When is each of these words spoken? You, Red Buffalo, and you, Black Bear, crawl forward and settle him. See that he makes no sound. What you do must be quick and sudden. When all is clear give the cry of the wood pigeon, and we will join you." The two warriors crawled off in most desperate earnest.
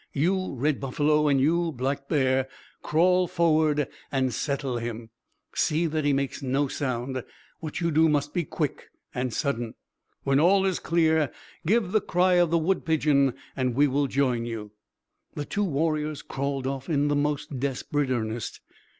You, 0.13 0.55
Red 0.55 0.79
Buffalo, 0.79 1.27
and 1.27 1.39
you, 1.39 1.71
Black 1.71 2.09
Bear, 2.09 2.49
crawl 2.81 3.27
forward 3.27 3.87
and 4.11 4.33
settle 4.33 4.77
him. 4.79 5.11
See 5.53 5.85
that 5.85 6.05
he 6.05 6.11
makes 6.11 6.41
no 6.41 6.67
sound. 6.67 7.23
What 7.59 7.81
you 7.81 7.91
do 7.91 8.09
must 8.09 8.33
be 8.33 8.43
quick 8.43 8.89
and 9.13 9.31
sudden. 9.31 9.75
When 10.23 10.39
all 10.39 10.65
is 10.65 10.79
clear 10.79 11.31
give 11.67 11.91
the 11.91 12.01
cry 12.01 12.33
of 12.37 12.49
the 12.49 12.57
wood 12.57 12.83
pigeon, 12.83 13.35
and 13.55 13.75
we 13.75 13.85
will 13.85 14.07
join 14.07 14.43
you." 14.43 14.71
The 15.35 15.45
two 15.45 15.63
warriors 15.63 16.23
crawled 16.23 16.65
off 16.65 16.89
in 16.89 17.05
most 17.21 17.59
desperate 17.59 18.09
earnest. 18.09 18.59